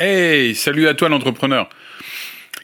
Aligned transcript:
Hey, 0.00 0.54
salut 0.54 0.86
à 0.86 0.94
toi 0.94 1.08
l'entrepreneur. 1.08 1.68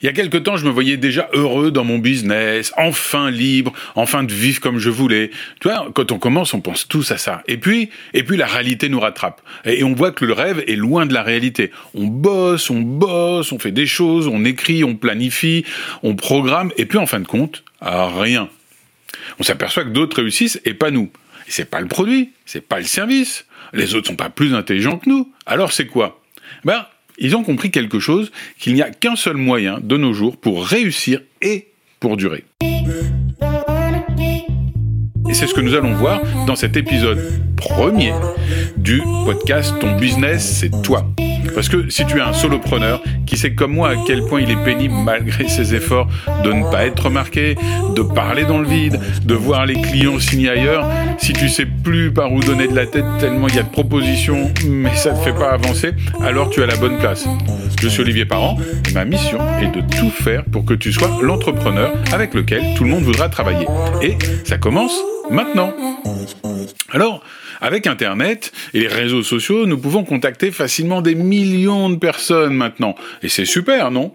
Il 0.00 0.06
y 0.06 0.08
a 0.08 0.12
quelque 0.12 0.36
temps, 0.36 0.56
je 0.56 0.64
me 0.64 0.70
voyais 0.70 0.96
déjà 0.96 1.28
heureux 1.32 1.72
dans 1.72 1.82
mon 1.82 1.98
business, 1.98 2.72
enfin 2.76 3.28
libre, 3.28 3.72
enfin 3.96 4.22
de 4.22 4.32
vivre 4.32 4.60
comme 4.60 4.78
je 4.78 4.88
voulais. 4.88 5.32
Tu 5.60 5.66
vois, 5.66 5.88
quand 5.92 6.12
on 6.12 6.20
commence, 6.20 6.54
on 6.54 6.60
pense 6.60 6.86
tous 6.86 7.10
à 7.10 7.18
ça. 7.18 7.42
Et 7.48 7.56
puis, 7.56 7.90
et 8.12 8.22
puis 8.22 8.36
la 8.36 8.46
réalité 8.46 8.88
nous 8.88 9.00
rattrape. 9.00 9.42
Et 9.64 9.82
on 9.82 9.94
voit 9.94 10.12
que 10.12 10.24
le 10.24 10.32
rêve 10.32 10.62
est 10.68 10.76
loin 10.76 11.06
de 11.06 11.12
la 11.12 11.24
réalité. 11.24 11.72
On 11.94 12.06
bosse, 12.06 12.70
on 12.70 12.78
bosse, 12.78 13.50
on 13.50 13.58
fait 13.58 13.72
des 13.72 13.86
choses, 13.86 14.28
on 14.28 14.44
écrit, 14.44 14.84
on 14.84 14.94
planifie, 14.94 15.64
on 16.04 16.14
programme, 16.14 16.70
et 16.76 16.86
puis 16.86 16.98
en 16.98 17.06
fin 17.06 17.18
de 17.18 17.26
compte, 17.26 17.64
rien. 17.80 18.48
On 19.40 19.42
s'aperçoit 19.42 19.82
que 19.82 19.90
d'autres 19.90 20.18
réussissent 20.18 20.60
et 20.64 20.74
pas 20.74 20.92
nous. 20.92 21.10
Et 21.48 21.50
c'est 21.50 21.68
pas 21.68 21.80
le 21.80 21.88
produit, 21.88 22.30
c'est 22.46 22.64
pas 22.64 22.78
le 22.78 22.84
service. 22.84 23.44
Les 23.72 23.96
autres 23.96 24.06
sont 24.06 24.14
pas 24.14 24.30
plus 24.30 24.54
intelligents 24.54 24.98
que 24.98 25.08
nous. 25.08 25.32
Alors 25.46 25.72
c'est 25.72 25.86
quoi? 25.86 26.22
Ben, 26.64 26.86
ils 27.18 27.36
ont 27.36 27.42
compris 27.42 27.70
quelque 27.70 27.98
chose, 27.98 28.32
qu'il 28.58 28.74
n'y 28.74 28.82
a 28.82 28.90
qu'un 28.90 29.16
seul 29.16 29.36
moyen 29.36 29.78
de 29.82 29.96
nos 29.96 30.12
jours 30.12 30.36
pour 30.36 30.64
réussir 30.66 31.20
et 31.42 31.68
pour 32.00 32.16
durer. 32.16 32.44
Et 35.28 35.32
c'est 35.34 35.46
ce 35.46 35.54
que 35.54 35.60
nous 35.60 35.74
allons 35.74 35.94
voir 35.94 36.22
dans 36.46 36.56
cet 36.56 36.76
épisode 36.76 37.40
premier 37.56 38.12
du 38.76 39.02
podcast 39.24 39.74
Ton 39.80 39.96
business, 39.96 40.58
c'est 40.60 40.82
toi. 40.82 41.06
Parce 41.54 41.68
que 41.68 41.88
si 41.90 42.06
tu 42.06 42.18
es 42.18 42.20
un 42.20 42.32
solopreneur 42.32 43.02
qui 43.26 43.36
sait 43.36 43.54
comme 43.54 43.72
moi 43.72 43.90
à 43.90 43.94
quel 44.06 44.24
point 44.24 44.40
il 44.40 44.50
est 44.50 44.64
pénible 44.64 44.94
malgré 44.94 45.48
ses 45.48 45.74
efforts 45.74 46.08
de 46.44 46.52
ne 46.52 46.70
pas 46.70 46.86
être 46.86 47.06
remarqué, 47.06 47.56
de 47.94 48.02
parler 48.02 48.44
dans 48.44 48.58
le 48.58 48.68
vide, 48.68 49.00
de 49.24 49.34
voir 49.34 49.66
les 49.66 49.80
clients 49.80 50.18
signer 50.18 50.50
ailleurs, 50.50 50.86
si 51.18 51.32
tu 51.32 51.48
sais 51.48 51.66
plus 51.66 52.12
par 52.12 52.32
où 52.32 52.40
donner 52.40 52.68
de 52.68 52.74
la 52.74 52.86
tête 52.86 53.04
tellement 53.18 53.48
il 53.48 53.56
y 53.56 53.58
a 53.58 53.62
de 53.62 53.70
propositions 53.70 54.52
mais 54.66 54.94
ça 54.94 55.12
ne 55.12 55.16
fait 55.16 55.32
pas 55.32 55.50
avancer, 55.52 55.92
alors 56.22 56.50
tu 56.50 56.62
à 56.62 56.66
la 56.66 56.76
bonne 56.76 56.98
place. 56.98 57.26
Je 57.80 57.88
suis 57.88 58.02
Olivier 58.02 58.24
Parent 58.24 58.58
et 58.88 58.92
ma 58.92 59.04
mission 59.04 59.38
est 59.60 59.74
de 59.74 59.80
tout 59.80 60.10
faire 60.10 60.44
pour 60.44 60.64
que 60.64 60.74
tu 60.74 60.92
sois 60.92 61.10
l'entrepreneur 61.22 61.92
avec 62.12 62.34
lequel 62.34 62.74
tout 62.76 62.84
le 62.84 62.90
monde 62.90 63.02
voudra 63.02 63.28
travailler. 63.28 63.66
Et 64.02 64.16
ça 64.44 64.58
commence 64.58 64.98
maintenant. 65.30 65.72
Alors, 66.90 67.22
avec 67.60 67.86
Internet 67.86 68.52
et 68.72 68.80
les 68.80 68.88
réseaux 68.88 69.22
sociaux, 69.22 69.66
nous 69.66 69.78
pouvons 69.78 70.04
contacter 70.04 70.50
facilement 70.50 71.02
des 71.02 71.14
millions 71.14 71.90
de 71.90 71.96
personnes 71.96 72.54
maintenant. 72.54 72.94
Et 73.22 73.28
c'est 73.28 73.44
super, 73.44 73.90
non? 73.90 74.12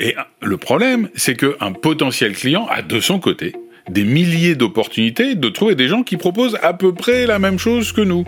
Et 0.00 0.14
le 0.42 0.56
problème, 0.56 1.08
c'est 1.14 1.36
qu'un 1.36 1.72
potentiel 1.72 2.34
client 2.34 2.66
a 2.70 2.82
de 2.82 3.00
son 3.00 3.18
côté 3.18 3.54
des 3.90 4.04
milliers 4.04 4.54
d'opportunités 4.54 5.34
de 5.34 5.48
trouver 5.48 5.74
des 5.74 5.88
gens 5.88 6.02
qui 6.02 6.16
proposent 6.16 6.58
à 6.62 6.74
peu 6.74 6.92
près 6.92 7.26
la 7.26 7.38
même 7.38 7.58
chose 7.58 7.92
que 7.92 8.00
nous. 8.00 8.24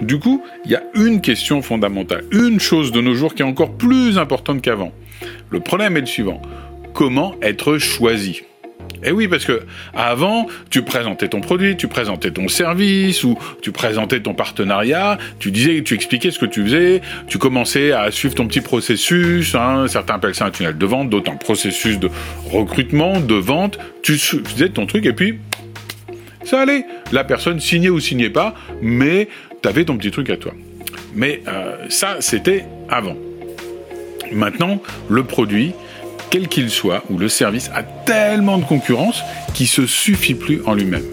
Du 0.00 0.18
coup, 0.18 0.42
il 0.64 0.70
y 0.70 0.74
a 0.74 0.82
une 0.94 1.20
question 1.20 1.62
fondamentale, 1.62 2.24
une 2.32 2.60
chose 2.60 2.92
de 2.92 3.00
nos 3.00 3.14
jours 3.14 3.34
qui 3.34 3.42
est 3.42 3.46
encore 3.46 3.76
plus 3.76 4.18
importante 4.18 4.62
qu'avant. 4.62 4.92
Le 5.50 5.60
problème 5.60 5.96
est 5.96 6.00
le 6.00 6.06
suivant. 6.06 6.40
Comment 6.94 7.34
être 7.42 7.78
choisi? 7.78 8.42
Eh 9.04 9.10
oui, 9.10 9.26
parce 9.26 9.44
que 9.44 9.62
avant, 9.94 10.46
tu 10.70 10.82
présentais 10.82 11.28
ton 11.28 11.40
produit, 11.40 11.76
tu 11.76 11.88
présentais 11.88 12.30
ton 12.30 12.46
service 12.48 13.24
ou 13.24 13.36
tu 13.60 13.72
présentais 13.72 14.20
ton 14.20 14.34
partenariat, 14.34 15.18
tu 15.40 15.50
disais, 15.50 15.82
tu 15.82 15.94
expliquais 15.94 16.30
ce 16.30 16.38
que 16.38 16.46
tu 16.46 16.62
faisais, 16.62 17.02
tu 17.26 17.38
commençais 17.38 17.92
à 17.92 18.10
suivre 18.10 18.34
ton 18.34 18.46
petit 18.46 18.60
processus. 18.60 19.54
Hein, 19.54 19.86
certains 19.88 20.14
appellent 20.14 20.34
ça 20.34 20.46
un 20.46 20.50
tunnel 20.50 20.78
de 20.78 20.86
vente, 20.86 21.10
d'autres 21.10 21.32
un 21.32 21.36
processus 21.36 21.98
de 21.98 22.10
recrutement, 22.50 23.18
de 23.20 23.34
vente. 23.34 23.78
Tu 24.02 24.16
faisais 24.16 24.68
ton 24.68 24.86
truc 24.86 25.06
et 25.06 25.12
puis 25.12 25.38
ça 26.44 26.60
allait. 26.60 26.84
La 27.10 27.24
personne 27.24 27.58
signait 27.60 27.90
ou 27.90 27.98
signait 27.98 28.30
pas, 28.30 28.54
mais 28.80 29.28
tu 29.62 29.68
avais 29.68 29.84
ton 29.84 29.96
petit 29.96 30.10
truc 30.10 30.30
à 30.30 30.36
toi. 30.36 30.52
Mais 31.14 31.42
euh, 31.48 31.76
ça, 31.88 32.16
c'était 32.20 32.64
avant. 32.88 33.16
Maintenant, 34.32 34.80
le 35.10 35.24
produit, 35.24 35.72
quel 36.32 36.48
qu'il 36.48 36.70
soit, 36.70 37.04
ou 37.10 37.18
le 37.18 37.28
service 37.28 37.70
a 37.74 37.82
tellement 37.82 38.56
de 38.56 38.64
concurrence 38.64 39.22
qu'il 39.52 39.68
se 39.68 39.86
suffit 39.86 40.34
plus 40.34 40.62
en 40.64 40.72
lui-même. 40.72 41.04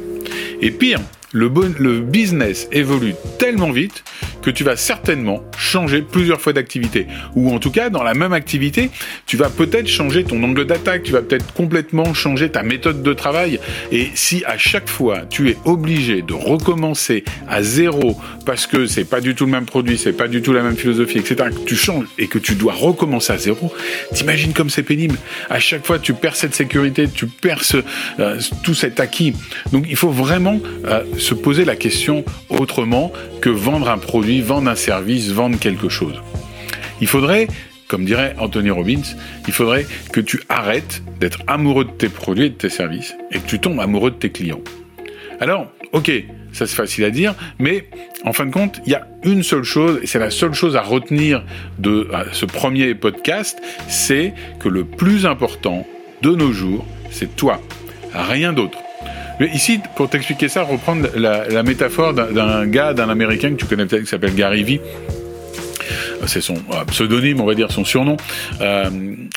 Et 0.62 0.72
pire, 0.72 1.02
le, 1.32 1.52
le 1.80 2.00
business 2.00 2.68
évolue 2.72 3.14
tellement 3.38 3.72
vite 3.72 4.04
que 4.42 4.50
tu 4.50 4.64
vas 4.64 4.76
certainement 4.76 5.44
changer 5.58 6.02
plusieurs 6.02 6.42
fois 6.42 6.54
d'activité. 6.54 7.08
Ou 7.36 7.54
en 7.54 7.60
tout 7.60 7.72
cas, 7.72 7.90
dans 7.90 8.04
la 8.04 8.14
même 8.14 8.34
activité, 8.34 8.90
tu 9.26 9.38
vas 9.38 9.50
peut-être 9.50 9.88
changer 9.88 10.24
ton 10.24 10.42
angle 10.44 10.66
d'attaque, 10.66 11.04
tu 11.04 11.12
vas 11.12 11.22
peut-être 11.22 11.54
complètement 11.54 12.14
changer 12.14 12.50
ta 12.50 12.64
méthode 12.64 13.04
de 13.04 13.14
travail. 13.14 13.60
Et 13.92 14.08
si 14.16 14.44
à 14.46 14.58
chaque 14.58 14.90
fois, 14.90 15.22
tu 15.30 15.50
es 15.50 15.58
obligé 15.66 16.22
de 16.22 16.34
recommencer 16.34 17.24
à 17.48 17.62
zéro 17.62 18.18
parce 18.46 18.66
que 18.66 18.88
c'est 18.88 19.06
pas 19.06 19.22
du 19.22 19.36
tout 19.36 19.46
le 19.46 19.52
même 19.52 19.66
produit, 19.66 19.98
c'est 19.98 20.14
pas 20.14 20.28
du 20.28 20.42
tout 20.42 20.54
la 20.54 20.64
même 20.64 20.76
philosophie, 20.76 21.20
etc., 21.20 21.50
que 21.52 21.66
tu 21.66 21.76
changes 21.76 22.08
et 22.18 22.28
que 22.28 22.40
tu 22.40 22.56
dois 22.56 22.74
recommencer 22.74 23.34
à 23.34 23.38
zéro, 23.38 23.72
t'imagines 24.14 24.54
comme 24.54 24.70
c'est 24.70 24.84
pénible. 24.84 25.18
À 25.50 25.60
chaque 25.60 25.86
fois, 25.86 26.00
tu 26.00 26.14
perds 26.14 26.36
cette 26.36 26.56
sécurité, 26.56 27.08
tu 27.08 27.28
perds 27.28 27.62
euh, 28.20 28.40
tout 28.64 28.74
cet 28.74 29.00
acquis. 29.00 29.34
Donc, 29.72 29.86
il 29.90 29.96
faut 29.96 30.10
vraiment 30.10 30.60
euh, 30.86 31.04
se 31.20 31.34
poser 31.34 31.66
la 31.66 31.76
question 31.76 32.24
autrement 32.50 33.12
que 33.42 33.50
vendre 33.50 33.90
un 33.90 33.98
produit, 33.98 34.42
vendre 34.42 34.70
un 34.70 34.76
service, 34.76 35.30
vendre 35.30 35.60
quelque 35.60 35.90
chose. 35.90 36.22
Il 37.02 37.08
faudrait, 37.08 37.48
comme 37.88 38.06
dirait 38.06 38.36
Anthony 38.40 38.70
Robbins, 38.70 39.02
il 39.48 39.54
faudrait 39.54 39.86
que 40.12 40.22
tu 40.22 40.42
arrêtes 40.50 41.04
d'être 41.20 41.40
amoureux 41.48 41.86
de 41.86 41.92
tes 41.92 42.10
produits 42.10 42.46
et 42.46 42.50
de 42.50 42.56
tes 42.56 42.70
services 42.70 43.16
et 43.32 43.40
que 43.40 43.48
tu 43.48 43.60
tombes 43.60 43.80
amoureux 43.80 44.12
de 44.12 44.16
tes 44.16 44.32
clients. 44.32 44.62
Alors, 45.40 45.68
ok, 45.94 46.12
ça 46.52 46.68
c'est 46.68 46.76
facile 46.76 47.04
à 47.06 47.12
dire, 47.12 47.36
mais 47.60 47.86
en 48.26 48.34
fin 48.34 48.46
de 48.46 48.52
compte, 48.52 48.82
il 48.86 48.92
y 48.92 48.96
a 48.96 49.08
une 49.24 49.44
seule 49.44 49.64
chose, 49.64 50.00
et 50.02 50.08
c'est 50.08 50.20
la 50.20 50.32
seule 50.32 50.54
chose 50.54 50.76
à 50.76 50.82
retenir 50.82 51.44
de 51.78 52.10
ce 52.32 52.46
premier 52.46 52.96
podcast, 52.96 53.62
c'est 53.88 54.34
que 54.60 54.68
le 54.68 54.84
plus 54.84 55.26
important 55.26 55.88
de 56.22 56.36
nos 56.36 56.52
jours, 56.52 56.86
c'est 57.12 57.36
toi, 57.36 57.62
rien 58.14 58.52
d'autre. 58.52 58.78
Ici, 59.40 59.80
pour 59.96 60.10
t'expliquer 60.10 60.50
ça, 60.50 60.64
reprendre 60.64 61.08
la, 61.16 61.64
métaphore 61.64 62.14
d'un 62.14 62.68
gars, 62.68 62.94
d'un 62.94 63.10
Américain 63.10 63.52
que 63.52 63.56
tu 63.56 63.66
connais 63.66 63.86
peut-être, 63.86 64.04
qui 64.04 64.10
s'appelle 64.10 64.36
Gary 64.36 64.64
Vee. 64.64 64.82
C'est 66.28 66.42
son 66.42 66.56
euh, 66.56 66.84
pseudonyme, 66.88 67.40
on 67.40 67.46
va 67.46 67.56
dire, 67.56 67.72
son 67.72 67.86
surnom. 67.86 68.18
Euh, 68.60 68.90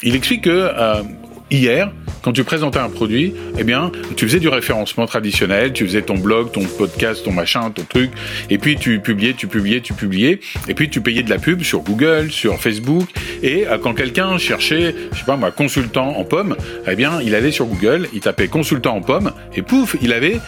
il 0.03 0.17
explique 0.17 0.43
que 0.43 0.51
euh, 0.51 1.03
hier, 1.51 1.93
quand 2.23 2.33
tu 2.33 2.45
présentais 2.45 2.79
un 2.79 2.89
produit, 2.89 3.35
eh 3.59 3.65
bien, 3.65 3.91
tu 4.17 4.27
faisais 4.27 4.41
du 4.41 4.49
référencement 4.49 5.07
traditionnel, 5.07 5.73
tu 5.73 5.85
faisais 5.87 6.03
ton 6.03 6.15
blog, 6.15 6.53
ton 6.53 6.65
podcast, 6.65 7.25
ton 7.25 7.33
machin, 7.33 7.71
ton 7.71 7.83
truc, 7.85 8.11
et 8.49 8.59
puis 8.59 8.77
tu 8.77 9.01
publiais, 9.01 9.35
tu 9.35 9.49
publiais, 9.49 9.81
tu 9.81 9.93
publiais, 9.93 10.41
et 10.69 10.75
puis 10.75 10.89
tu 10.89 11.01
payais 11.01 11.23
de 11.23 11.31
la 11.31 11.39
pub 11.39 11.63
sur 11.63 11.81
Google, 11.81 12.31
sur 12.31 12.61
Facebook, 12.61 13.09
et 13.43 13.67
euh, 13.67 13.79
quand 13.79 13.95
quelqu'un 13.95 14.39
cherchait, 14.39 14.95
je 15.13 15.19
sais 15.19 15.25
pas 15.25 15.37
moi, 15.37 15.51
consultant 15.51 16.17
en 16.17 16.25
pomme, 16.25 16.57
eh 16.89 16.95
bien, 16.95 17.21
il 17.23 17.35
allait 17.35 17.51
sur 17.51 17.67
Google, 17.67 18.09
il 18.13 18.21
tapait 18.21 18.49
consultant 18.49 18.97
en 18.97 19.01
pomme, 19.01 19.33
et 19.55 19.63
pouf, 19.63 19.97
il 20.01 20.13
avait 20.13 20.39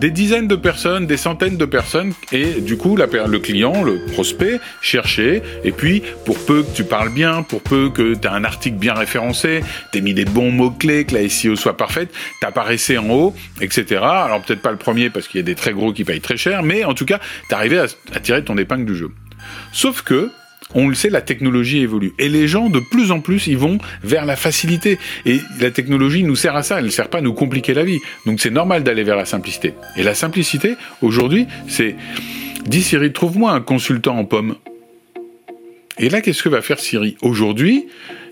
des 0.00 0.10
dizaines 0.10 0.48
de 0.48 0.56
personnes, 0.56 1.06
des 1.06 1.16
centaines 1.16 1.56
de 1.56 1.64
personnes, 1.64 2.12
et 2.32 2.60
du 2.60 2.76
coup, 2.76 2.96
le 2.96 3.38
client, 3.38 3.82
le 3.82 4.04
prospect, 4.12 4.60
cherchait, 4.80 5.42
et 5.64 5.72
puis, 5.72 6.02
pour 6.24 6.38
peu 6.44 6.62
que 6.62 6.74
tu 6.74 6.84
parles 6.84 7.10
bien, 7.10 7.42
pour 7.42 7.62
peu 7.62 7.90
que 7.90 8.14
tu 8.14 8.28
as 8.28 8.32
un 8.32 8.44
article 8.44 8.76
bien 8.76 8.94
référencé, 8.94 9.62
tu 9.92 10.02
mis 10.02 10.14
des 10.14 10.24
bons 10.24 10.50
mots-clés, 10.50 11.04
que 11.04 11.14
la 11.14 11.28
SEO 11.28 11.56
soit 11.56 11.76
parfaite, 11.76 12.12
t'apparaissais 12.40 12.98
en 12.98 13.10
haut, 13.10 13.34
etc. 13.60 14.00
Alors 14.02 14.42
peut-être 14.42 14.62
pas 14.62 14.70
le 14.72 14.78
premier, 14.78 15.10
parce 15.10 15.28
qu'il 15.28 15.38
y 15.38 15.42
a 15.42 15.46
des 15.46 15.54
très 15.54 15.72
gros 15.72 15.92
qui 15.92 16.04
payent 16.04 16.20
très 16.20 16.36
cher, 16.36 16.62
mais 16.62 16.84
en 16.84 16.94
tout 16.94 17.06
cas, 17.06 17.20
t'arrivais 17.48 17.78
à 17.78 18.20
tirer 18.20 18.44
ton 18.44 18.56
épingle 18.58 18.84
du 18.84 18.96
jeu. 18.96 19.10
Sauf 19.72 20.02
que, 20.02 20.30
on 20.74 20.88
le 20.88 20.94
sait, 20.94 21.10
la 21.10 21.20
technologie 21.20 21.78
évolue. 21.78 22.12
Et 22.18 22.28
les 22.28 22.48
gens, 22.48 22.68
de 22.68 22.80
plus 22.80 23.10
en 23.10 23.20
plus, 23.20 23.46
ils 23.46 23.56
vont 23.56 23.78
vers 24.02 24.26
la 24.26 24.36
facilité. 24.36 24.98
Et 25.24 25.40
la 25.60 25.70
technologie 25.70 26.24
nous 26.24 26.36
sert 26.36 26.56
à 26.56 26.62
ça, 26.62 26.78
elle 26.78 26.86
ne 26.86 26.90
sert 26.90 27.08
pas 27.08 27.18
à 27.18 27.20
nous 27.20 27.34
compliquer 27.34 27.72
la 27.72 27.84
vie. 27.84 27.98
Donc 28.26 28.40
c'est 28.40 28.50
normal 28.50 28.82
d'aller 28.82 29.04
vers 29.04 29.16
la 29.16 29.24
simplicité. 29.24 29.74
Et 29.96 30.02
la 30.02 30.14
simplicité, 30.14 30.74
aujourd'hui, 31.02 31.46
c'est... 31.68 31.94
Dis 32.66 32.82
Siri, 32.82 33.12
trouve-moi 33.12 33.52
un 33.52 33.60
consultant 33.60 34.18
en 34.18 34.24
pomme. 34.24 34.56
Et 35.98 36.08
là, 36.08 36.20
qu'est-ce 36.20 36.42
que 36.42 36.48
va 36.48 36.62
faire 36.62 36.80
Siri 36.80 37.16
Aujourd'hui, 37.22 37.86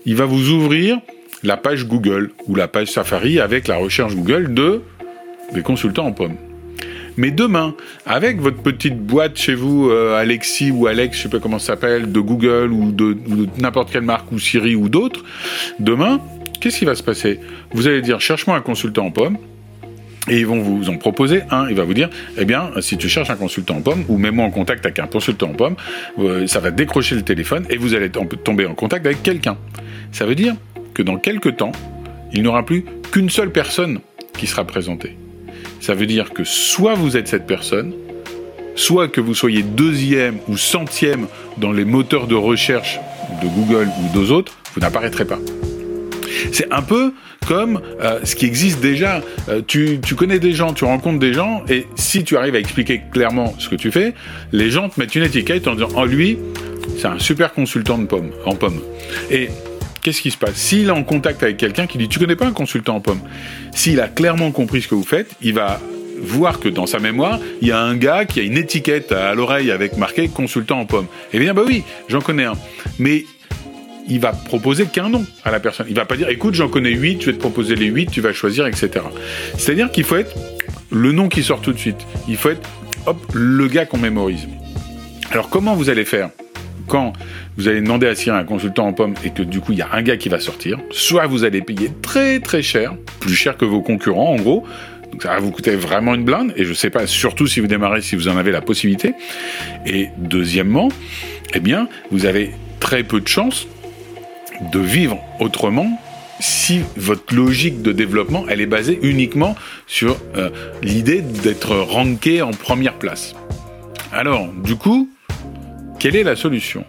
il 0.05 0.15
va 0.15 0.25
vous 0.25 0.49
ouvrir 0.49 0.99
la 1.41 1.55
page 1.55 1.85
Google 1.85 2.31
ou 2.47 2.55
la 2.55 2.67
page 2.67 2.89
Safari 2.89 3.39
avec 3.39 3.67
la 3.67 3.77
recherche 3.77 4.13
Google 4.13 4.53
de 4.53 4.81
des 5.53 5.61
consultants 5.61 6.07
en 6.07 6.11
pomme. 6.11 6.35
Mais 7.17 7.31
demain, 7.31 7.75
avec 8.05 8.39
votre 8.39 8.57
petite 8.57 8.99
boîte 8.99 9.37
chez 9.37 9.55
vous, 9.55 9.89
euh, 9.89 10.17
Alexis 10.17 10.71
ou 10.71 10.87
Alex, 10.87 11.17
je 11.17 11.23
sais 11.23 11.29
pas 11.29 11.39
comment 11.39 11.59
ça 11.59 11.67
s'appelle, 11.67 12.11
de 12.11 12.19
Google 12.19 12.71
ou 12.71 12.91
de, 12.91 13.17
n'importe 13.59 13.91
quelle 13.91 14.03
marque 14.03 14.31
ou 14.31 14.39
Siri 14.39 14.75
ou 14.75 14.89
d'autres, 14.89 15.23
demain, 15.79 16.19
qu'est-ce 16.59 16.79
qui 16.79 16.85
va 16.85 16.95
se 16.95 17.03
passer? 17.03 17.39
Vous 17.71 17.87
allez 17.87 18.01
dire 18.01 18.19
cherche-moi 18.19 18.55
un 18.55 18.61
consultant 18.61 19.05
en 19.05 19.11
pomme. 19.11 19.37
Et 20.27 20.39
ils 20.39 20.47
vont 20.47 20.59
vous 20.59 20.89
en 20.89 20.97
proposer 20.97 21.43
un. 21.51 21.69
Il 21.69 21.75
va 21.75 21.83
vous 21.83 21.93
dire, 21.93 22.09
eh 22.35 22.45
bien, 22.45 22.71
si 22.79 22.97
tu 22.97 23.07
cherches 23.07 23.29
un 23.29 23.35
consultant 23.35 23.75
en 23.75 23.81
pomme, 23.81 24.05
ou 24.09 24.17
mets-moi 24.17 24.43
en 24.43 24.49
contact 24.49 24.83
avec 24.83 24.97
un 24.97 25.05
consultant 25.05 25.51
en 25.51 25.53
pomme, 25.53 25.75
euh, 26.17 26.47
ça 26.47 26.59
va 26.59 26.71
décrocher 26.71 27.13
le 27.13 27.21
téléphone 27.21 27.63
et 27.69 27.77
vous 27.77 27.93
allez 27.93 28.09
tomber 28.09 28.65
en 28.65 28.73
contact 28.73 29.05
avec 29.05 29.21
quelqu'un. 29.21 29.55
Ça 30.11 30.25
veut 30.25 30.33
dire 30.33 30.55
que 30.95 31.03
dans 31.03 31.17
quelques 31.17 31.57
temps, 31.57 31.73
il 32.33 32.41
n'y 32.41 32.47
aura 32.47 32.65
plus 32.65 32.85
qu'une 33.11 33.29
seule 33.29 33.51
personne 33.51 33.99
qui 34.35 34.47
sera 34.47 34.65
présentée. 34.65 35.15
Ça 35.85 35.93
veut 35.93 36.07
dire 36.07 36.31
que 36.33 36.43
soit 36.43 36.95
vous 36.95 37.15
êtes 37.15 37.27
cette 37.27 37.45
personne, 37.45 37.93
soit 38.73 39.07
que 39.07 39.21
vous 39.21 39.35
soyez 39.35 39.61
deuxième 39.61 40.39
ou 40.47 40.57
centième 40.57 41.27
dans 41.59 41.71
les 41.71 41.85
moteurs 41.85 42.25
de 42.25 42.33
recherche 42.33 42.99
de 43.43 43.47
Google 43.47 43.87
ou 44.01 44.11
d'autres 44.11 44.31
autres, 44.31 44.57
vous 44.73 44.81
n'apparaîtrez 44.81 45.25
pas. 45.25 45.37
C'est 46.51 46.73
un 46.73 46.81
peu 46.81 47.13
comme 47.47 47.81
euh, 48.01 48.19
ce 48.23 48.35
qui 48.35 48.47
existe 48.47 48.81
déjà. 48.81 49.21
Euh, 49.47 49.61
tu, 49.61 49.99
connais 50.17 50.39
des 50.39 50.53
gens, 50.53 50.73
tu 50.73 50.85
rencontres 50.85 51.19
des 51.19 51.33
gens, 51.33 51.63
et 51.69 51.85
si 51.93 52.23
tu 52.23 52.35
arrives 52.35 52.55
à 52.55 52.59
expliquer 52.59 53.03
clairement 53.11 53.53
ce 53.59 53.69
que 53.69 53.75
tu 53.75 53.91
fais, 53.91 54.15
les 54.53 54.71
gens 54.71 54.89
te 54.89 54.99
mettent 54.99 55.13
une 55.13 55.21
étiquette 55.21 55.67
en 55.67 55.75
disant 55.75 55.89
«Oh, 55.95 56.05
lui, 56.05 56.39
c'est 56.97 57.05
un 57.05 57.19
super 57.19 57.53
consultant 57.53 57.99
de 57.99 58.07
pomme, 58.07 58.31
en 58.47 58.55
pomme.» 58.55 58.81
Et 59.29 59.49
qu'est-ce 60.05 60.21
qui 60.21 60.29
se 60.29 60.37
passe 60.37 60.53
S'il 60.53 60.89
est 60.89 60.91
en 60.91 61.03
contact 61.03 61.41
avec 61.41 61.57
quelqu'un 61.57 61.87
qui 61.87 61.97
dit 61.97 62.07
«Tu 62.09 62.19
connais 62.19 62.35
pas 62.35 62.45
un 62.45 62.51
consultant 62.51 62.97
en 62.97 63.01
pomme?» 63.01 63.21
S'il 63.73 63.99
a 63.99 64.07
clairement 64.07 64.51
compris 64.51 64.83
ce 64.83 64.87
que 64.87 64.93
vous 64.93 65.03
faites, 65.03 65.31
il 65.41 65.55
va 65.55 65.81
voir 66.21 66.59
que 66.59 66.69
dans 66.69 66.85
sa 66.85 66.99
mémoire, 66.99 67.39
il 67.59 67.69
y 67.69 67.71
a 67.71 67.79
un 67.79 67.95
gars 67.95 68.25
qui 68.25 68.39
a 68.39 68.43
une 68.43 68.55
étiquette 68.55 69.11
à 69.11 69.33
l'oreille 69.33 69.71
avec 69.71 69.97
marqué 69.97 70.27
consultant 70.27 70.79
en 70.79 70.85
pomme. 70.85 71.07
Eh 71.33 71.39
bien, 71.39 71.55
bah 71.55 71.63
oui, 71.65 71.83
j'en 72.07 72.21
connais 72.21 72.43
un. 72.43 72.53
Mais 72.99 73.25
il 74.07 74.19
va 74.19 74.31
proposer 74.31 74.85
qu'un 74.85 75.09
nom 75.09 75.25
à 75.43 75.49
la 75.49 75.59
personne. 75.59 75.87
Il 75.89 75.95
va 75.95 76.05
pas 76.05 76.17
dire, 76.17 76.29
écoute, 76.29 76.53
j'en 76.53 76.69
connais 76.69 76.91
huit, 76.91 77.21
je 77.21 77.31
vais 77.31 77.33
te 77.33 77.39
proposer 77.39 77.75
les 77.75 77.87
huit, 77.87 78.11
tu 78.11 78.21
vas 78.21 78.31
choisir, 78.31 78.67
etc. 78.67 78.91
C'est-à-dire 79.57 79.89
qu'il 79.89 80.03
faut 80.03 80.17
être 80.17 80.35
le 80.91 81.13
nom 81.13 81.29
qui 81.29 81.41
sort 81.41 81.61
tout 81.61 81.73
de 81.73 81.79
suite. 81.79 82.05
Il 82.27 82.37
faut 82.37 82.49
être, 82.49 82.69
le 83.33 83.67
gars 83.67 83.87
qu'on 83.87 83.97
mémorise. 83.97 84.47
Alors, 85.31 85.49
comment 85.49 85.73
vous 85.73 85.89
allez 85.89 86.05
faire? 86.05 86.29
Quand 86.87 87.13
vous 87.57 87.67
allez 87.67 87.81
demander 87.81 88.07
à 88.07 88.15
Cyril 88.15 88.39
un 88.39 88.43
consultant 88.43 88.87
en 88.87 88.93
pomme 88.93 89.15
et 89.23 89.29
que 89.29 89.43
du 89.43 89.59
coup 89.59 89.71
il 89.71 89.77
y 89.77 89.81
a 89.81 89.89
un 89.91 90.01
gars 90.01 90.17
qui 90.17 90.29
va 90.29 90.39
sortir, 90.39 90.79
soit 90.91 91.27
vous 91.27 91.43
allez 91.43 91.61
payer 91.61 91.91
très 92.01 92.39
très 92.39 92.61
cher, 92.61 92.95
plus 93.19 93.35
cher 93.35 93.57
que 93.57 93.65
vos 93.65 93.81
concurrents 93.81 94.31
en 94.31 94.37
gros, 94.37 94.65
donc 95.11 95.23
ça 95.23 95.29
va 95.29 95.39
vous 95.39 95.51
coûter 95.51 95.75
vraiment 95.75 96.13
une 96.13 96.25
blinde, 96.25 96.53
et 96.57 96.65
je 96.65 96.73
sais 96.73 96.89
pas, 96.89 97.07
surtout 97.07 97.47
si 97.47 97.61
vous 97.61 97.67
démarrez, 97.67 98.01
si 98.01 98.17
vous 98.17 98.27
en 98.27 98.35
avez 98.35 98.51
la 98.51 98.61
possibilité. 98.61 99.13
Et 99.85 100.09
deuxièmement, 100.17 100.89
eh 101.53 101.61
bien, 101.61 101.87
vous 102.11 102.25
avez 102.25 102.51
très 102.81 103.03
peu 103.03 103.21
de 103.21 103.27
chances 103.27 103.65
de 104.73 104.79
vivre 104.79 105.19
autrement 105.39 105.89
si 106.41 106.81
votre 106.97 107.33
logique 107.33 107.81
de 107.81 107.93
développement, 107.93 108.45
elle 108.49 108.59
est 108.59 108.65
basée 108.65 108.99
uniquement 109.03 109.55
sur 109.87 110.17
euh, 110.35 110.49
l'idée 110.83 111.21
d'être 111.21 111.75
ranké 111.75 112.41
en 112.41 112.51
première 112.51 112.95
place. 112.95 113.35
Alors, 114.11 114.49
du 114.51 114.75
coup, 114.75 115.09
quelle 115.99 116.15
est 116.15 116.23
la 116.23 116.35
solution? 116.35 116.85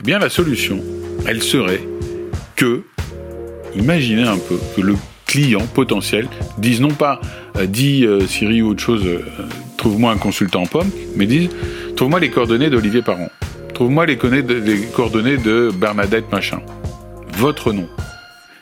Eh 0.00 0.02
bien, 0.02 0.18
la 0.18 0.28
solution, 0.28 0.80
elle 1.26 1.42
serait 1.42 1.82
que, 2.56 2.82
imaginez 3.74 4.22
un 4.22 4.38
peu, 4.38 4.58
que 4.76 4.80
le 4.80 4.96
client 5.26 5.66
potentiel 5.74 6.28
dise 6.58 6.80
non 6.80 6.90
pas 6.90 7.20
euh, 7.56 7.66
dit 7.66 8.04
euh, 8.04 8.26
Siri 8.26 8.62
ou 8.62 8.70
autre 8.70 8.82
chose, 8.82 9.04
trouve-moi 9.76 10.12
un 10.12 10.18
consultant 10.18 10.62
en 10.62 10.66
pomme, 10.66 10.90
mais 11.16 11.26
dise 11.26 11.48
trouve-moi 11.96 12.20
les 12.20 12.30
coordonnées 12.30 12.70
d'Olivier 12.70 13.02
Parent, 13.02 13.30
trouve-moi 13.74 14.06
les, 14.06 14.16
les 14.16 14.80
coordonnées 14.94 15.38
de 15.38 15.70
Bernadette 15.74 16.30
machin 16.30 16.60
votre 17.42 17.72
nom. 17.72 17.88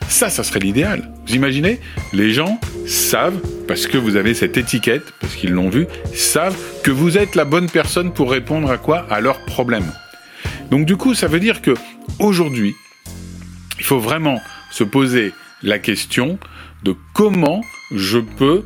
Ça, 0.09 0.31
ça 0.31 0.43
serait 0.43 0.61
l'idéal. 0.61 1.11
Vous 1.31 1.37
imaginez 1.37 1.79
Les 2.13 2.33
gens 2.33 2.61
savent, 2.87 3.41
parce 3.69 3.87
que 3.87 3.97
vous 3.97 4.17
avez 4.17 4.35
cette 4.35 4.57
étiquette, 4.57 5.15
parce 5.21 5.37
qu'ils 5.37 5.53
l'ont 5.53 5.69
vu, 5.69 5.87
savent 6.13 6.59
que 6.83 6.91
vous 6.91 7.19
êtes 7.19 7.37
la 7.37 7.45
bonne 7.45 7.71
personne 7.71 8.13
pour 8.13 8.33
répondre 8.33 8.69
à 8.69 8.79
quoi? 8.79 9.07
À 9.09 9.21
leurs 9.21 9.45
problèmes. 9.45 9.93
Donc 10.73 10.87
du 10.87 10.97
coup, 10.97 11.15
ça 11.15 11.29
veut 11.29 11.39
dire 11.39 11.63
que 11.63 11.75
aujourd'hui, 12.19 12.75
il 13.79 13.85
faut 13.85 14.01
vraiment 14.01 14.41
se 14.73 14.83
poser 14.83 15.33
la 15.63 15.79
question 15.79 16.37
de 16.83 16.97
comment 17.15 17.61
je 17.95 18.19
peux 18.19 18.65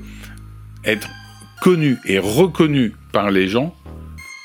être 0.86 1.10
connu 1.60 1.98
et 2.06 2.18
reconnu 2.18 2.94
par 3.12 3.30
les 3.30 3.46
gens 3.46 3.76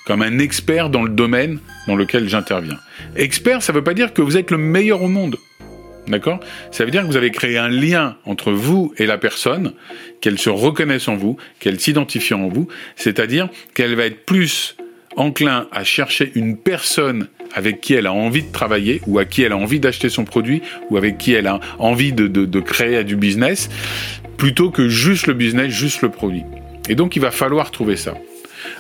comme 0.06 0.24
un 0.24 0.40
expert 0.40 0.90
dans 0.90 1.04
le 1.04 1.10
domaine 1.10 1.60
dans 1.88 1.96
lequel 1.96 2.28
j'interviens. 2.28 2.80
Expert, 3.16 3.64
ça 3.64 3.72
ne 3.72 3.78
veut 3.78 3.84
pas 3.86 3.94
dire 3.94 4.12
que 4.12 4.22
vous 4.22 4.36
êtes 4.36 4.52
le 4.52 4.58
meilleur 4.58 5.04
au 5.04 5.08
monde. 5.08 5.38
D'accord 6.10 6.40
Ça 6.72 6.86
veut 6.86 6.92
dire 6.92 7.04
que 7.04 7.08
vous 7.08 7.18
avez 7.18 7.30
créé 7.30 7.58
un 7.58 7.70
lien 7.70 8.18
entre 8.26 8.52
vous 8.52 8.94
et 8.98 9.06
la 9.06 9.20
personne, 9.20 9.74
qu'elle 10.22 10.40
se 10.40 10.50
reconnaisse 10.50 11.08
en 11.08 11.16
vous, 11.16 11.38
qu'elle 11.60 11.80
s'identifie 11.80 12.34
en 12.34 12.48
vous, 12.48 12.68
c'est-à-dire 12.96 13.48
qu'elle 13.76 13.96
va 13.96 14.06
être 14.06 14.26
plus 14.26 14.76
enclin 15.16 15.68
à 15.72 15.84
chercher 15.84 16.32
une 16.34 16.58
personne 16.58 17.28
avec 17.54 17.80
qui 17.82 17.94
elle 17.94 18.08
a 18.08 18.14
envie 18.14 18.44
de 18.44 18.52
travailler 18.52 19.02
ou 19.08 19.20
à 19.20 19.26
qui 19.26 19.44
elle 19.44 19.52
a 19.52 19.58
envie 19.58 19.80
d'acheter 19.80 20.10
son 20.10 20.26
produit 20.26 20.62
ou 20.90 20.98
avec 20.98 21.18
qui 21.18 21.34
elle 21.34 21.48
a 21.48 21.60
envie 21.78 22.12
de, 22.12 22.28
de 22.28 22.60
créer 22.60 23.04
du 23.04 23.16
business 23.16 23.70
plutôt 24.38 24.72
que 24.72 24.88
juste 24.88 25.28
le 25.28 25.34
business, 25.34 25.72
juste 25.72 26.02
le 26.02 26.10
produit. 26.10 26.44
Et 26.90 26.96
donc 26.96 27.16
il 27.16 27.22
va 27.22 27.32
falloir 27.32 27.70
trouver 27.70 27.98
ça. 27.98 28.16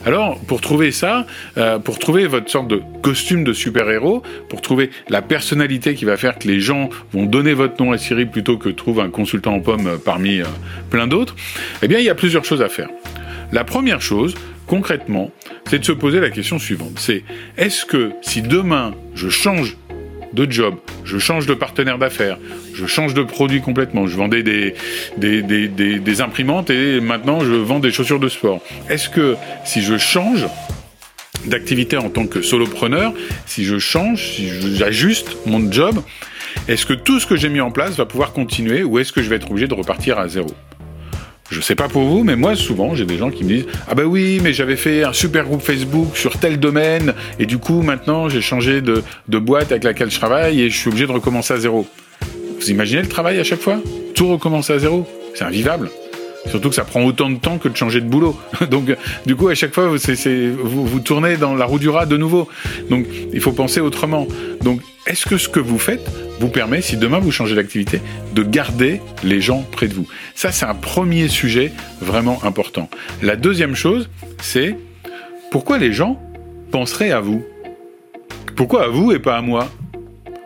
Alors, 0.05 0.39
pour 0.39 0.61
trouver 0.61 0.91
ça, 0.91 1.25
euh, 1.57 1.77
pour 1.77 1.99
trouver 1.99 2.25
votre 2.25 2.49
sorte 2.49 2.67
de 2.67 2.81
costume 3.01 3.43
de 3.43 3.51
super-héros, 3.51 4.23
pour 4.47 4.61
trouver 4.61 4.91
la 5.09 5.21
personnalité 5.21 5.93
qui 5.93 6.05
va 6.05 6.15
faire 6.15 6.39
que 6.39 6.47
les 6.47 6.61
gens 6.61 6.89
vont 7.11 7.25
donner 7.25 7.53
votre 7.53 7.83
nom 7.83 7.91
à 7.91 7.97
Siri 7.97 8.25
plutôt 8.25 8.57
que 8.57 8.69
trouver 8.69 9.01
un 9.01 9.09
consultant 9.09 9.53
en 9.53 9.59
pomme 9.59 9.87
euh, 9.87 9.97
parmi 9.97 10.39
euh, 10.39 10.45
plein 10.89 11.07
d'autres, 11.07 11.35
eh 11.81 11.87
bien, 11.87 11.99
il 11.99 12.05
y 12.05 12.09
a 12.09 12.15
plusieurs 12.15 12.45
choses 12.45 12.61
à 12.61 12.69
faire. 12.69 12.89
La 13.51 13.63
première 13.63 14.01
chose, 14.01 14.35
concrètement, 14.67 15.31
c'est 15.65 15.79
de 15.79 15.85
se 15.85 15.91
poser 15.91 16.19
la 16.19 16.29
question 16.29 16.59
suivante. 16.59 16.97
C'est 16.97 17.23
est-ce 17.57 17.85
que 17.85 18.11
si 18.21 18.41
demain 18.41 18.93
je 19.15 19.29
change 19.29 19.75
de 20.33 20.51
job, 20.51 20.75
je 21.03 21.17
change 21.17 21.45
de 21.45 21.53
partenaire 21.53 21.97
d'affaires, 21.97 22.37
je 22.73 22.85
change 22.85 23.13
de 23.13 23.23
produit 23.23 23.61
complètement. 23.61 24.07
Je 24.07 24.15
vendais 24.15 24.43
des, 24.43 24.75
des, 25.17 26.21
imprimantes 26.21 26.69
et 26.69 26.99
maintenant 26.99 27.39
je 27.41 27.53
vends 27.53 27.79
des 27.79 27.91
chaussures 27.91 28.19
de 28.19 28.29
sport. 28.29 28.61
Est-ce 28.89 29.09
que 29.09 29.35
si 29.65 29.81
je 29.81 29.97
change 29.97 30.45
d'activité 31.45 31.97
en 31.97 32.09
tant 32.09 32.27
que 32.27 32.41
solopreneur, 32.41 33.13
si 33.45 33.63
je 33.63 33.79
change, 33.79 34.23
si 34.33 34.49
j'ajuste 34.75 35.37
mon 35.45 35.71
job, 35.71 36.01
est-ce 36.67 36.85
que 36.85 36.93
tout 36.93 37.19
ce 37.19 37.25
que 37.25 37.35
j'ai 37.35 37.49
mis 37.49 37.61
en 37.61 37.71
place 37.71 37.95
va 37.95 38.05
pouvoir 38.05 38.33
continuer 38.33 38.83
ou 38.83 38.99
est-ce 38.99 39.13
que 39.13 39.21
je 39.21 39.29
vais 39.29 39.37
être 39.37 39.49
obligé 39.49 39.67
de 39.67 39.73
repartir 39.73 40.19
à 40.19 40.27
zéro? 40.27 40.49
Je 41.51 41.61
sais 41.61 41.75
pas 41.75 41.87
pour 41.87 42.03
vous, 42.03 42.23
mais 42.23 42.35
moi 42.35 42.55
souvent 42.55 42.95
j'ai 42.95 43.05
des 43.05 43.17
gens 43.17 43.31
qui 43.31 43.43
me 43.43 43.49
disent 43.49 43.65
ah 43.87 43.95
bah 43.95 44.03
oui 44.03 44.39
mais 44.43 44.53
j'avais 44.53 44.75
fait 44.75 45.03
un 45.03 45.13
super 45.13 45.45
groupe 45.45 45.61
Facebook 45.61 46.15
sur 46.15 46.37
tel 46.37 46.59
domaine 46.59 47.13
et 47.39 47.45
du 47.45 47.57
coup 47.57 47.81
maintenant 47.81 48.29
j'ai 48.29 48.41
changé 48.41 48.81
de, 48.81 49.03
de 49.27 49.37
boîte 49.39 49.71
avec 49.71 49.83
laquelle 49.83 50.11
je 50.11 50.17
travaille 50.17 50.61
et 50.61 50.69
je 50.69 50.77
suis 50.77 50.89
obligé 50.89 51.07
de 51.07 51.11
recommencer 51.11 51.53
à 51.53 51.57
zéro. 51.57 51.87
Vous 52.59 52.69
imaginez 52.69 53.01
le 53.01 53.07
travail 53.07 53.39
à 53.39 53.43
chaque 53.43 53.61
fois? 53.61 53.79
Tout 54.15 54.27
recommencer 54.27 54.73
à 54.73 54.79
zéro? 54.79 55.07
C'est 55.33 55.45
invivable. 55.45 55.89
Surtout 56.47 56.69
que 56.69 56.75
ça 56.75 56.85
prend 56.85 57.03
autant 57.03 57.29
de 57.29 57.37
temps 57.37 57.57
que 57.57 57.67
de 57.67 57.75
changer 57.75 58.01
de 58.01 58.07
boulot. 58.07 58.39
Donc, 58.69 58.95
du 59.25 59.35
coup, 59.35 59.49
à 59.49 59.55
chaque 59.55 59.73
fois, 59.73 59.87
vous, 59.87 60.85
vous, 60.85 60.99
tournez 60.99 61.37
dans 61.37 61.53
la 61.53 61.65
roue 61.65 61.79
du 61.79 61.89
rat 61.89 62.05
de 62.05 62.17
nouveau. 62.17 62.47
Donc, 62.89 63.05
il 63.33 63.41
faut 63.41 63.51
penser 63.51 63.79
autrement. 63.81 64.27
Donc, 64.61 64.81
est-ce 65.05 65.25
que 65.25 65.37
ce 65.37 65.49
que 65.49 65.59
vous 65.59 65.79
faites 65.79 66.05
vous 66.39 66.49
permet, 66.49 66.81
si 66.81 66.97
demain 66.97 67.19
vous 67.19 67.31
changez 67.31 67.55
d'activité, 67.55 68.01
de 68.33 68.43
garder 68.43 69.01
les 69.23 69.41
gens 69.41 69.65
près 69.71 69.87
de 69.87 69.93
vous? 69.93 70.07
Ça, 70.35 70.51
c'est 70.51 70.65
un 70.65 70.75
premier 70.75 71.27
sujet 71.27 71.71
vraiment 72.01 72.43
important. 72.43 72.89
La 73.21 73.35
deuxième 73.35 73.75
chose, 73.75 74.09
c'est 74.41 74.77
pourquoi 75.51 75.77
les 75.77 75.93
gens 75.93 76.21
penseraient 76.71 77.11
à 77.11 77.19
vous? 77.19 77.43
Pourquoi 78.55 78.85
à 78.85 78.87
vous 78.87 79.11
et 79.11 79.19
pas 79.19 79.37
à 79.37 79.41
moi? 79.41 79.69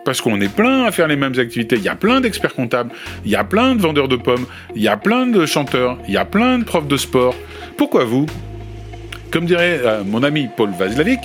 Parce 0.06 0.22
qu'on 0.22 0.40
est 0.42 0.54
plein 0.54 0.86
à 0.86 0.92
faire 0.92 1.08
les 1.08 1.16
mêmes 1.16 1.38
activités. 1.38 1.76
Il 1.78 1.84
y 1.84 1.90
a 1.90 1.96
plein 1.96 2.22
d'experts 2.22 2.54
comptables, 2.54 2.92
il 3.26 3.32
y 3.32 3.36
a 3.36 3.44
plein 3.44 3.76
de 3.76 3.82
vendeurs 3.82 4.08
de 4.08 4.16
pommes, 4.16 4.46
il 4.76 4.82
y 4.82 4.88
a 4.88 4.98
plein 4.98 5.26
de 5.26 5.46
chanteurs, 5.46 5.98
il 6.08 6.14
y 6.14 6.18
a 6.18 6.26
plein 6.26 6.60
de 6.60 6.64
profs 6.64 6.88
de 6.88 6.98
sport. 6.98 7.36
Pourquoi 7.78 8.04
vous? 8.04 8.26
Comme 9.32 9.46
dirait 9.46 9.80
euh, 9.84 10.04
mon 10.06 10.24
ami 10.24 10.50
Paul 10.56 10.72
Vazlavik, 10.78 11.20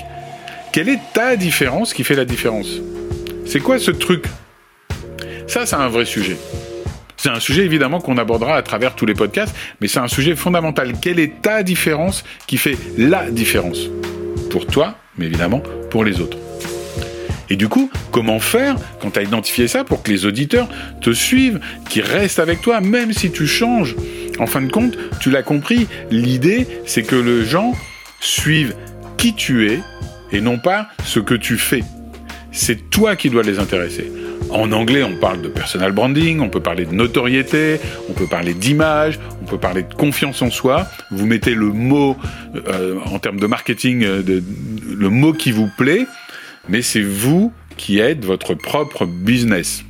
quelle 0.72 0.88
est 0.88 1.00
ta 1.12 1.36
différence 1.36 1.92
qui 1.92 2.04
fait 2.04 2.14
la 2.14 2.24
différence? 2.24 2.68
C'est 3.44 3.60
quoi 3.60 3.78
ce 3.78 3.90
truc? 3.90 4.24
Ça, 5.46 5.66
c'est 5.66 5.76
un 5.76 5.88
vrai 5.88 6.04
sujet. 6.04 6.36
C'est 7.16 7.30
un 7.30 7.40
sujet 7.40 7.64
évidemment 7.64 8.00
qu'on 8.00 8.16
abordera 8.16 8.56
à 8.56 8.62
travers 8.62 8.94
tous 8.94 9.04
les 9.04 9.14
podcasts, 9.14 9.54
mais 9.80 9.88
c'est 9.88 9.98
un 9.98 10.08
sujet 10.08 10.36
fondamental. 10.36 10.92
Quelle 11.00 11.18
est 11.18 11.42
ta 11.42 11.62
différence 11.62 12.22
qui 12.46 12.58
fait 12.58 12.76
la 12.96 13.30
différence? 13.30 13.88
Pour 14.50 14.66
toi, 14.66 14.94
mais 15.16 15.26
évidemment 15.26 15.62
pour 15.90 16.04
les 16.04 16.20
autres. 16.20 16.38
Et 17.50 17.56
du 17.56 17.68
coup, 17.68 17.90
comment 18.10 18.40
faire 18.40 18.76
quand 19.00 19.12
tu 19.12 19.18
as 19.18 19.22
identifié 19.22 19.68
ça 19.68 19.84
pour 19.84 20.02
que 20.02 20.10
les 20.10 20.26
auditeurs 20.26 20.68
te 21.00 21.10
suivent, 21.10 21.60
qu'ils 21.88 22.02
restent 22.02 22.38
avec 22.38 22.60
toi, 22.60 22.80
même 22.80 23.12
si 23.12 23.30
tu 23.30 23.46
changes? 23.46 23.96
En 24.38 24.46
fin 24.46 24.60
de 24.60 24.70
compte, 24.70 24.96
tu 25.20 25.30
l'as 25.30 25.42
compris, 25.42 25.88
l'idée, 26.10 26.66
c'est 26.86 27.02
que 27.02 27.16
les 27.16 27.44
gens 27.44 27.74
suivent 28.20 28.74
qui 29.16 29.34
tu 29.34 29.70
es 29.70 29.80
et 30.32 30.40
non 30.40 30.58
pas 30.58 30.88
ce 31.04 31.20
que 31.20 31.34
tu 31.34 31.56
fais. 31.56 31.82
C'est 32.52 32.90
toi 32.90 33.16
qui 33.16 33.30
dois 33.30 33.42
les 33.42 33.58
intéresser. 33.58 34.10
En 34.50 34.72
anglais, 34.72 35.02
on 35.02 35.16
parle 35.16 35.42
de 35.42 35.48
personal 35.48 35.92
branding, 35.92 36.40
on 36.40 36.48
peut 36.48 36.60
parler 36.60 36.86
de 36.86 36.94
notoriété, 36.94 37.80
on 38.08 38.14
peut 38.14 38.26
parler 38.26 38.54
d'image, 38.54 39.18
on 39.42 39.44
peut 39.44 39.58
parler 39.58 39.82
de 39.82 39.92
confiance 39.92 40.40
en 40.40 40.50
soi. 40.50 40.86
Vous 41.10 41.26
mettez 41.26 41.54
le 41.54 41.66
mot, 41.66 42.16
euh, 42.68 42.96
en 43.04 43.18
termes 43.18 43.40
de 43.40 43.46
marketing, 43.46 44.04
euh, 44.04 44.22
le 44.96 45.08
mot 45.10 45.32
qui 45.34 45.52
vous 45.52 45.68
plaît, 45.76 46.06
mais 46.68 46.82
c'est 46.82 47.02
vous 47.02 47.52
qui 47.76 47.98
êtes 47.98 48.24
votre 48.24 48.54
propre 48.54 49.06
business. 49.06 49.84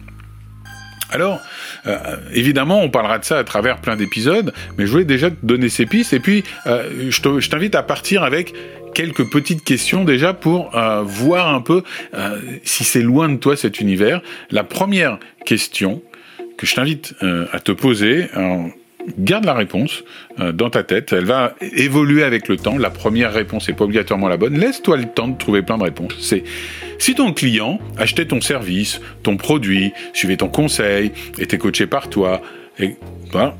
Alors, 1.10 1.40
euh, 1.86 2.16
évidemment, 2.32 2.82
on 2.82 2.90
parlera 2.90 3.18
de 3.18 3.24
ça 3.24 3.38
à 3.38 3.44
travers 3.44 3.78
plein 3.78 3.96
d'épisodes, 3.96 4.52
mais 4.76 4.86
je 4.86 4.90
voulais 4.90 5.04
déjà 5.04 5.30
te 5.30 5.36
donner 5.42 5.68
ces 5.68 5.86
pistes, 5.86 6.12
et 6.12 6.20
puis 6.20 6.44
euh, 6.66 7.10
je 7.10 7.48
t'invite 7.48 7.74
à 7.74 7.82
partir 7.82 8.22
avec 8.22 8.54
quelques 8.94 9.30
petites 9.30 9.64
questions 9.64 10.04
déjà 10.04 10.34
pour 10.34 10.76
euh, 10.76 11.02
voir 11.02 11.54
un 11.54 11.60
peu 11.60 11.82
si 12.62 12.84
c'est 12.84 13.02
loin 13.02 13.28
de 13.28 13.36
toi 13.36 13.56
cet 13.56 13.80
univers. 13.80 14.20
La 14.50 14.64
première 14.64 15.18
question 15.46 16.02
que 16.56 16.66
je 16.66 16.74
t'invite 16.74 17.14
à 17.52 17.60
te 17.60 17.70
poser, 17.70 18.26
garde 19.18 19.44
la 19.44 19.54
réponse 19.54 20.04
euh, 20.40 20.52
dans 20.52 20.70
ta 20.70 20.82
tête. 20.82 21.12
Elle 21.12 21.24
va 21.24 21.54
évoluer 21.60 22.22
avec 22.22 22.48
le 22.48 22.56
temps. 22.56 22.76
La 22.76 22.90
première 22.90 23.32
réponse 23.32 23.68
n'est 23.68 23.74
pas 23.74 23.84
obligatoirement 23.84 24.28
la 24.28 24.36
bonne. 24.36 24.58
Laisse-toi 24.58 24.96
le 24.96 25.06
temps 25.06 25.28
de 25.28 25.36
trouver 25.38 25.62
plein 25.62 25.78
de 25.78 25.84
réponses. 25.84 26.16
C'est 26.20 26.44
si 26.98 27.14
ton 27.14 27.32
client 27.32 27.78
achetait 27.96 28.26
ton 28.26 28.40
service, 28.40 29.00
ton 29.22 29.36
produit, 29.36 29.92
suivait 30.12 30.36
ton 30.36 30.48
conseil, 30.48 31.12
était 31.38 31.58
coaché 31.58 31.86
par 31.86 32.08
toi, 32.10 32.42
ben, 33.32 33.54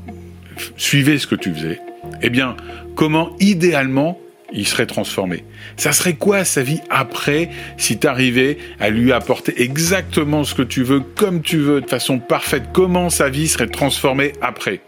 suivait 0.77 1.17
ce 1.17 1.27
que 1.27 1.35
tu 1.35 1.53
faisais, 1.53 1.79
eh 2.21 2.29
bien, 2.29 2.55
comment 2.95 3.35
idéalement 3.39 4.19
il 4.51 4.67
serait 4.67 4.87
transformé? 4.87 5.43
Ça 5.77 5.91
serait 5.91 6.15
quoi 6.15 6.43
sa 6.43 6.63
vie 6.63 6.81
après 6.89 7.49
si 7.77 7.97
tu 7.97 8.07
arrivais 8.07 8.57
à 8.79 8.89
lui 8.89 9.11
apporter 9.11 9.61
exactement 9.61 10.43
ce 10.43 10.55
que 10.55 10.63
tu 10.63 10.83
veux, 10.83 10.99
comme 10.99 11.41
tu 11.41 11.57
veux, 11.57 11.81
de 11.81 11.89
façon 11.89 12.19
parfaite? 12.19 12.63
Comment 12.73 13.09
sa 13.09 13.29
vie 13.29 13.47
serait 13.47 13.67
transformée 13.67 14.33
après? 14.41 14.81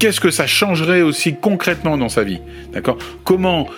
Qu'est-ce 0.00 0.20
que 0.20 0.30
ça 0.30 0.46
changerait 0.46 1.02
aussi 1.02 1.36
concrètement 1.36 1.96
dans 1.96 2.08
sa 2.08 2.24
vie 2.24 2.40
D'accord? 2.72 2.98
Comment 3.22 3.68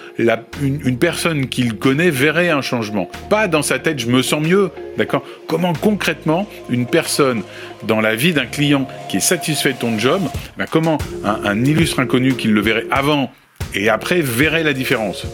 une, 0.62 0.96
personne 0.96 1.48
qu'il 1.48 1.74
connaît 1.76 2.10
verrait 2.10 2.48
un 2.48 2.62
changement? 2.62 3.10
Pas 3.28 3.48
dans 3.48 3.62
sa 3.62 3.78
tête, 3.78 3.98
je 3.98 4.06
me 4.06 4.22
sens 4.22 4.40
mieux. 4.40 4.70
D'accord? 4.96 5.24
Comment 5.48 5.72
concrètement 5.74 6.48
une 6.70 6.86
personne 6.86 7.42
dans 7.82 8.00
la 8.00 8.14
vie 8.14 8.32
d'un 8.32 8.46
client 8.46 8.86
qui 9.08 9.18
est 9.18 9.20
satisfait 9.20 9.72
de 9.72 9.78
ton 9.78 9.98
job, 9.98 10.22
ben 10.56 10.66
comment 10.70 10.98
un 11.24 11.64
illustre 11.64 11.98
inconnu 11.98 12.34
qui 12.34 12.48
le 12.48 12.60
verrait 12.60 12.86
avant 12.90 13.30
et 13.74 13.88
après 13.88 14.20
verrait 14.20 14.62
la 14.62 14.72
différence? 14.72 15.26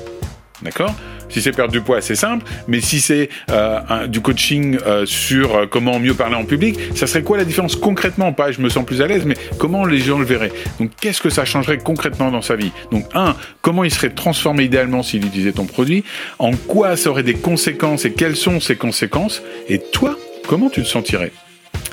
D'accord? 0.63 0.95
Si 1.29 1.43
c'est 1.43 1.53
perdre 1.53 1.73
du 1.73 1.81
poids, 1.81 2.01
c'est 2.01 2.15
simple. 2.15 2.45
Mais 2.67 2.81
si 2.81 3.01
c'est 3.01 3.29
euh, 3.51 4.07
du 4.07 4.21
coaching 4.21 4.79
euh, 4.87 5.07
sur 5.07 5.57
euh, 5.57 5.67
comment 5.67 5.99
mieux 5.99 6.15
parler 6.15 6.37
en 6.37 6.45
public, 6.45 6.79
ça 6.95 7.07
serait 7.07 7.23
quoi 7.23 7.37
la 7.37 7.45
différence 7.45 7.77
concrètement? 7.77 8.33
Pas 8.33 8.53
je 8.53 8.61
me 8.61 8.69
sens 8.69 8.85
plus 8.85 9.03
à 9.03 9.07
l'aise, 9.07 9.25
mais 9.25 9.37
comment 9.59 9.85
les 9.85 9.99
gens 9.99 10.19
le 10.19 10.25
verraient? 10.25 10.53
Donc 10.81 10.91
qu'est-ce 11.01 11.21
que 11.21 11.31
ça 11.31 11.45
changerait 11.45 11.79
concrètement 11.79 12.31
dans 12.31 12.43
sa 12.43 12.57
vie? 12.57 12.73
Donc 12.91 13.07
un, 13.15 13.37
comment 13.63 13.85
il 13.85 13.91
serait 13.91 14.11
transformé 14.11 14.65
idéalement 14.65 15.03
s'il 15.03 15.25
utilisait 15.25 15.53
ton 15.53 15.67
produit? 15.67 16.05
En 16.39 16.53
quoi 16.53 16.97
ça 16.97 17.11
aurait 17.11 17.23
des 17.23 17.35
conséquences 17.35 18.05
et 18.05 18.13
quelles 18.13 18.37
sont 18.37 18.61
ces 18.61 18.77
conséquences? 18.77 19.43
Et 19.69 19.79
toi, 19.79 20.17
comment 20.47 20.71
tu 20.71 20.83
te 20.83 20.89
sentirais? 20.89 21.33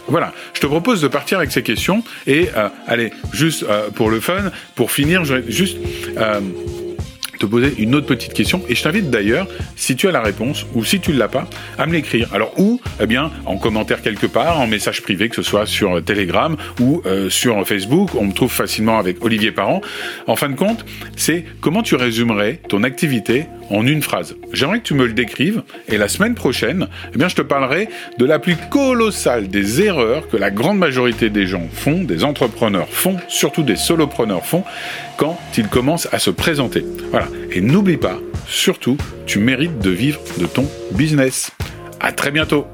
Voilà, 0.07 0.33
je 0.53 0.61
te 0.61 0.67
propose 0.67 1.01
de 1.01 1.07
partir 1.07 1.39
avec 1.39 1.51
ces 1.51 1.63
questions 1.63 2.03
et 2.27 2.49
allez, 2.87 3.11
juste 3.33 3.65
pour 3.95 4.11
le 4.11 4.19
fun, 4.19 4.51
pour 4.75 4.91
finir, 4.91 5.25
je 5.25 5.41
juste 5.47 5.77
te 7.45 7.51
poser 7.51 7.73
une 7.77 7.95
autre 7.95 8.07
petite 8.07 8.33
question 8.33 8.61
et 8.67 8.75
je 8.75 8.83
t'invite 8.83 9.09
d'ailleurs, 9.09 9.47
si 9.75 9.95
tu 9.95 10.07
as 10.07 10.11
la 10.11 10.21
réponse 10.21 10.65
ou 10.73 10.83
si 10.83 10.99
tu 10.99 11.11
ne 11.11 11.17
l'as 11.17 11.27
pas, 11.27 11.47
à 11.77 11.85
me 11.85 11.93
l'écrire. 11.93 12.33
Alors 12.33 12.59
où 12.59 12.79
Eh 13.01 13.05
bien, 13.05 13.31
en 13.45 13.57
commentaire 13.57 14.01
quelque 14.01 14.25
part, 14.25 14.59
en 14.59 14.67
message 14.67 15.01
privé, 15.01 15.29
que 15.29 15.35
ce 15.35 15.43
soit 15.43 15.65
sur 15.65 16.03
Telegram 16.03 16.55
ou 16.79 17.01
euh, 17.05 17.29
sur 17.29 17.65
Facebook. 17.67 18.15
On 18.15 18.25
me 18.25 18.33
trouve 18.33 18.51
facilement 18.51 18.97
avec 18.97 19.23
Olivier 19.23 19.51
Parent. 19.51 19.81
En 20.27 20.35
fin 20.35 20.49
de 20.49 20.55
compte, 20.55 20.85
c'est 21.15 21.45
comment 21.61 21.83
tu 21.83 21.95
résumerais 21.95 22.59
ton 22.67 22.83
activité 22.83 23.45
en 23.69 23.85
une 23.85 24.01
phrase. 24.01 24.35
J'aimerais 24.53 24.79
que 24.79 24.85
tu 24.85 24.93
me 24.93 25.05
le 25.05 25.13
décrives 25.13 25.63
et 25.87 25.97
la 25.97 26.07
semaine 26.07 26.35
prochaine, 26.35 26.87
eh 27.13 27.29
je 27.29 27.35
te 27.35 27.41
parlerai 27.41 27.89
de 28.17 28.25
la 28.25 28.39
plus 28.39 28.55
colossale 28.69 29.47
des 29.47 29.81
erreurs 29.81 30.27
que 30.29 30.37
la 30.37 30.51
grande 30.51 30.77
majorité 30.77 31.29
des 31.29 31.47
gens 31.47 31.67
font, 31.71 32.03
des 32.03 32.23
entrepreneurs 32.23 32.89
font, 32.89 33.17
surtout 33.27 33.63
des 33.63 33.75
solopreneurs 33.75 34.45
font, 34.45 34.63
quand 35.17 35.39
ils 35.57 35.67
commencent 35.67 36.09
à 36.11 36.19
se 36.19 36.29
présenter. 36.29 36.85
Voilà. 37.11 37.27
Et 37.51 37.61
n'oublie 37.61 37.97
pas, 37.97 38.19
surtout, 38.47 38.97
tu 39.25 39.39
mérites 39.39 39.79
de 39.79 39.89
vivre 39.89 40.19
de 40.37 40.45
ton 40.45 40.69
business. 40.91 41.51
À 41.99 42.11
très 42.11 42.31
bientôt. 42.31 42.67